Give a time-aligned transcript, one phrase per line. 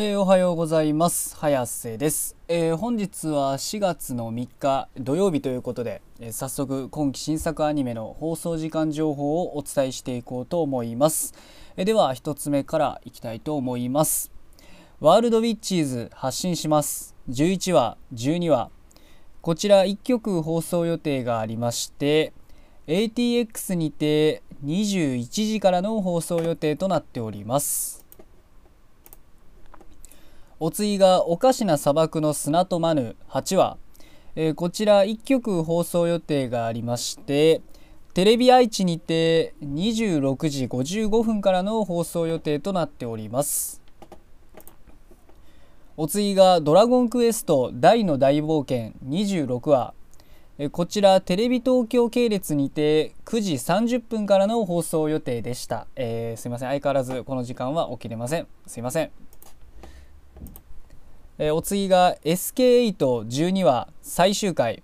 [0.00, 1.34] えー、おはようございます。
[1.34, 11.34] 早瀬です、えー、本日は4月の3日土曜日ということで、えー、早速今期新作アニメの放送時間情報をお伝えしていこうと思います、
[11.76, 14.30] えでは1つ目からいきたいと思います。
[15.00, 17.16] ワールドウィッチーズ発信します。
[17.28, 18.70] 11話12話。
[19.40, 22.32] こちら1曲放送予定がありまして
[22.86, 28.07] ATX にて21時からの放送予定となっております。
[30.60, 33.78] お次がおかしな砂漠の砂とマヌ8話、
[34.34, 37.62] えー、こちら1曲放送予定がありまして
[38.12, 43.80] テレビ愛知にて26時55分からの放送予定となっております。
[45.96, 49.94] お次が「ドラゴンクエスト大の大冒険」26話
[50.72, 56.68] こちらテレビ東京系列にて9時30分からの放送予定でした、えー、すいません。
[56.68, 58.48] 相変わらずこの時間は起きれません。
[58.66, 59.12] すいません。
[61.38, 64.82] えー、お次が SK812 話最終回。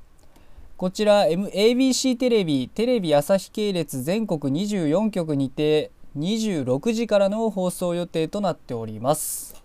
[0.76, 9.62] こちら、M、ABC テレビテレビ朝日系列全国24局にて26時からの放送予定となっております。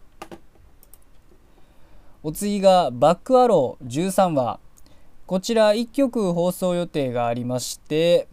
[2.23, 4.59] お次がバックアロー13話。
[5.27, 8.27] こちら1曲放送予定がありまして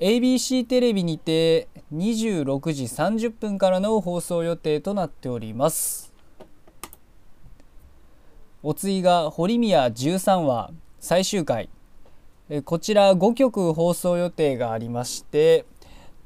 [0.00, 6.09] ABC テレビにて26時30分からの放送予定となっております。
[8.62, 11.70] お次が堀宮13話最終回。
[12.64, 15.64] こちら5曲放送予定がありまして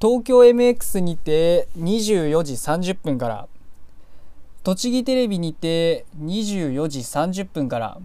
[0.00, 3.46] 東京 MX にて24時30分から
[4.62, 7.98] 栃木テレビにて24時30分から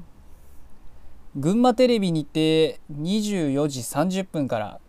[1.38, 4.80] 群馬テレビにて24時30分から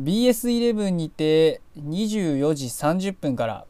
[0.00, 3.64] BS11 にて24時30分から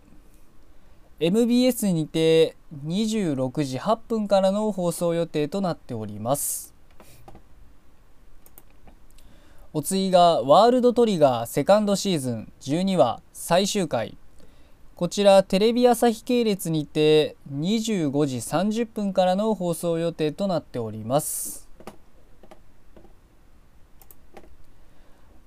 [1.21, 6.75] MBS にて26時8分からの放送予定となっております。
[9.75, 12.53] お次がワールドトリガーセカンドシーズン。
[12.61, 14.17] 12話最終回。
[14.97, 21.69] こちらテレビ朝日系列にて25時30分からの放送予定となっております。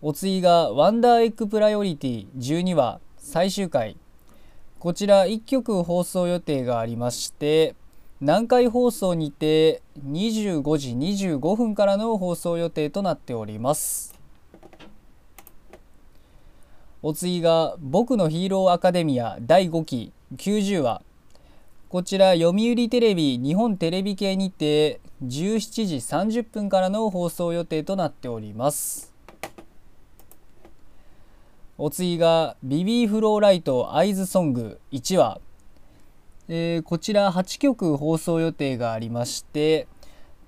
[0.01, 2.28] お次がワンダーエッグプライオリティ。
[2.38, 3.97] 12話最終回。
[4.85, 7.73] こちら1曲放送予定がありまして
[8.22, 14.13] 南海放送にて25時25分からの放送予定となっております。
[17.01, 21.02] お次が「僕のヒーローアカデミア」第5期90話。
[21.90, 29.14] こちら読売テレビ日本テレビ系にて17時30分からの放送予定となっております。
[31.77, 34.79] お次がビビーフローライトアイズソング。
[34.93, 35.41] 1話、
[36.47, 39.89] えー、こちら8曲放送予定がありまして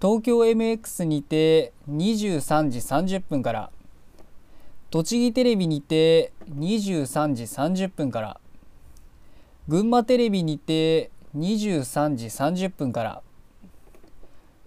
[0.02, 3.72] 東京 MX にて23時30分から
[4.90, 8.40] 栃木テレビにて23時30分から
[9.68, 13.22] 群馬テレビにて23時30分から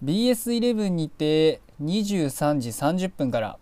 [0.04, 3.58] BS11 にて23時30分から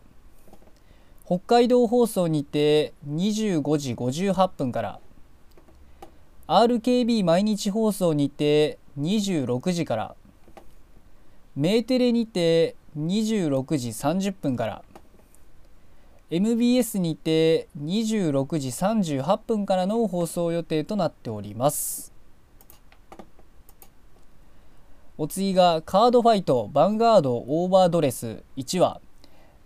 [1.29, 4.99] 北海道放送にて25時58分から。
[6.47, 10.15] RKB 毎日放送にて26時から。
[11.55, 14.83] メーテレにて26時30分から。
[16.31, 22.11] MBS にて26時38分からの放送予定となっております。
[25.19, 29.03] お次がカードファイトヴァンガードオーバードレス1話、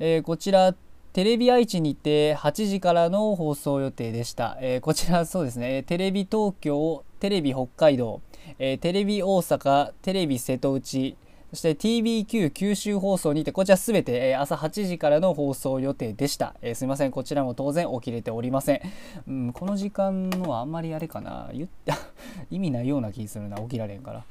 [0.00, 0.75] えー、こちら
[1.12, 5.83] テレビ愛知にて8時からの放送予定でした、えー、こちらそうですね。
[5.83, 8.23] テレビ東京テレビ北海道、
[8.59, 11.17] えー、テレビ大阪テレビ瀬戸内
[11.50, 17.11] そして TBQ 九州放送にてこちらすべて、朝8時からの放送予定でした、えー、すみません。
[17.11, 18.81] こちらも当然起きれておりません、
[19.29, 21.50] うん、この時間のはあんまりあれかな。
[21.53, 21.99] 言った
[22.50, 23.59] 意味ないような気するな。
[23.59, 24.25] 起きられんから。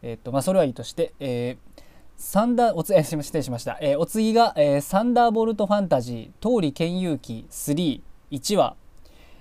[0.00, 1.83] えっとまあそれはいいとして、えー
[2.16, 8.00] サンダーおつ、え、失礼しました、えー、お次が、えー、サンダーボルトファンタジー通り剣遊記3
[8.30, 8.76] 1話、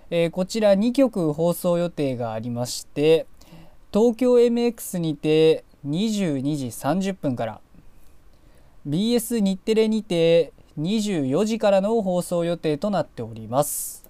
[0.10, 3.26] えー、こちら2曲放送予定がありまして
[3.94, 7.60] 東京 MX にて22時30分から。
[8.88, 14.04] BS 日テレにて24時からの放送予定となっております。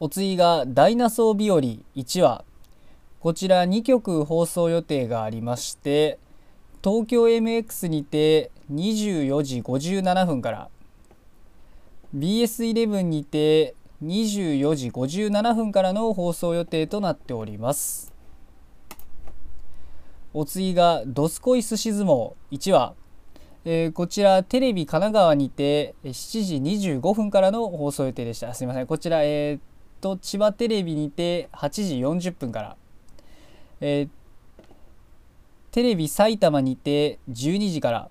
[0.00, 1.60] お次がダイナソー日和
[1.94, 2.44] 1話
[3.22, 6.18] こちら2曲放送予定がありまして
[6.82, 10.68] 東京 MX にて24時57分から
[12.16, 18.12] BS11 にて24時57分からの放送予定となっております。
[20.34, 22.94] お次が「どすこいすし相撲」1話
[23.64, 28.52] えー、こちらテレビ神奈川にて7時25分からの放送予定でした。
[28.52, 28.88] すいません。
[28.88, 29.60] こちらえー、っ
[30.00, 32.76] と千葉テレビにて8時40分から、
[33.84, 34.08] えー、
[35.72, 38.08] テレビ埼玉にて12時から、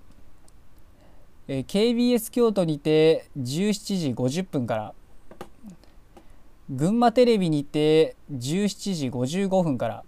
[1.48, 4.94] えー、KBS 京都にて17時50分から
[6.70, 10.04] 群馬テレビにて17時55分から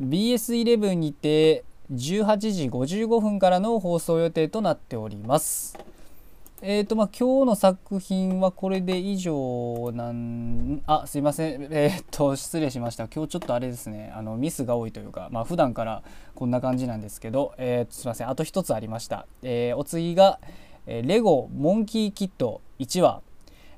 [0.00, 1.62] BS11 にて
[1.92, 5.78] 18時55分からの放送予定となっております。
[6.60, 11.68] えっ、ー、とまあ今日の作品はこれで以上なんあすいません。
[11.70, 13.06] え、ー、と失礼しました。
[13.06, 14.12] 今日ちょっとあれですね。
[14.16, 16.02] あのミスが多いというかまあ普段から
[16.34, 18.28] こんな感じなんですけどえー、すいません。
[18.28, 20.40] あと一つありました、えー、お次が、
[20.86, 23.22] えレゴモンキーキット1話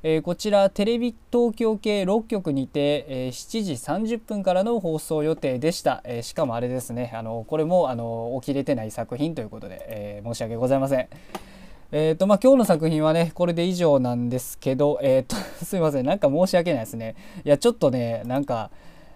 [0.03, 7.13] えー、こちらテレビ東京系6局にて、えー、7時30分からの放送予定でした、えー、しかもあれですね。
[7.15, 11.09] あのこれもあの起きれてない作品ということで、え申し訳ございません。
[11.93, 15.35] えーとまあ、今日の作品はねこれで以上なんですけど、えーと
[15.65, 17.17] すいませんなんか申し訳ないですね。
[17.45, 18.71] いやちょっとねなんか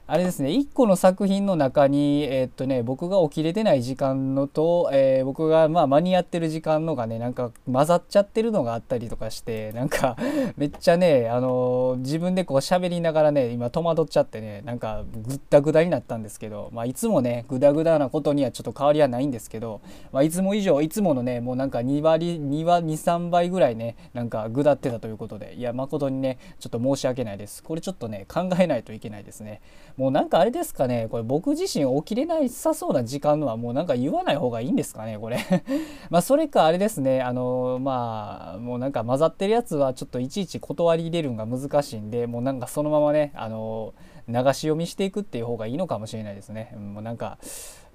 [0.07, 10.17] あれですね1個の作品の中に、えー、っとね、僕が起きれてない時間のと、えー、僕がまあ間に合ってる時間のがねなんか混ざっちゃってるのがあったりとかしてなんか
[10.59, 19.81] めっちゃね、あのー、自分でこう喋りながらね今戸惑っちゃってねなんかぐったぐだになったんですけど、まあ、いつもねぐだぐだなことにはちょっと変わりはないんですけど、
[20.13, 29.63] まあ、いつも以上いつものねもうなんか2割23倍ぐらいねなんかぐだってたということでいや誠にねちょっと申し訳ないですこれちょっとね考えないといけないですね。
[29.97, 35.39] もうなんかあれですかねこれ僕自身起きれないさそうな時間のはもうなんか言わない方がいいんですかねこれ
[36.11, 43.95] まあそれかあれですねあのまあもうなんか混ざってるやつはちょっといちいち断り入れるのが難しいんでもうなんかそのままねあの
[44.27, 46.75] 流し読みしていくっていう方がいいのかもしれないですね。
[46.77, 47.39] もうなんか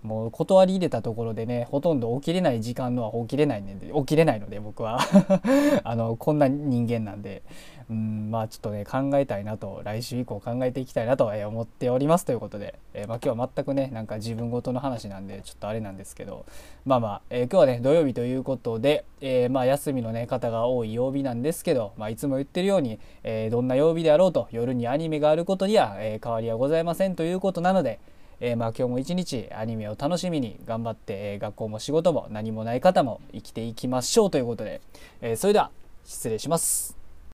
[0.04, 5.00] もう断り入れたところでねほとんど起きれない時間のは起きれないんで起きれないので僕は。
[5.84, 7.44] あのこんな人間なんで。
[7.90, 12.26] うんまあちょっとね考えたいなと来週以降考えていきたいなと思っております。
[12.26, 16.46] ということで、えー、まあ、今日は全くねなんか自分ごとの話なんでちょっとあれなんですけど。
[16.86, 28.00] まあまあ、えー、今日はね土曜日ということで、えー、まあ休みのね方が多い曜日なんですけど、まあ、いつも言ってるように、えどんな曜日であろうと夜にアニメがあることには、え変わりはございませんということなので
[28.42, 34.82] えー、まあ今日も一日アニメを楽しみに頑張って、えー、学校も仕事も何もない方も生きていきましょうということで、
[35.22, 35.72] えー、それでは
[36.06, 36.99] 失礼します。